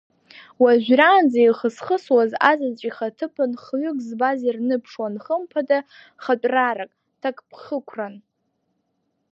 Уажәраанӡа 0.61 1.39
ихысхысуаз 1.41 2.31
азаҵә 2.49 2.83
ихаҭыԥан 2.89 3.51
хҩык 3.63 3.97
збаз 4.07 4.39
ирныԥшуан 4.47 5.15
хымԥада 5.23 5.79
хатәрарак, 6.23 6.91
ҭакԥхықәрак… 7.21 8.15